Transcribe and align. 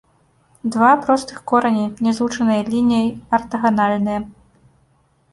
Два 0.75 0.91
простых 1.01 1.41
корані, 1.51 1.83
не 2.07 2.13
злучаныя 2.19 2.61
лініяй, 2.71 3.09
артаганальныя. 3.39 4.19